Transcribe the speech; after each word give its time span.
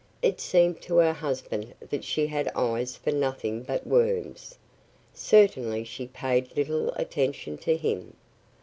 It 0.23 0.41
seemed 0.41 0.81
to 0.81 0.97
her 0.97 1.13
husband 1.13 1.75
that 1.79 2.03
she 2.03 2.25
had 2.25 2.51
eyes 2.55 2.95
for 2.95 3.11
nothing 3.11 3.61
but 3.61 3.85
worms. 3.85 4.57
Certainly 5.13 5.83
she 5.83 6.07
paid 6.07 6.57
little 6.57 6.89
attention 6.95 7.59
to 7.59 7.77
him. 7.77 8.15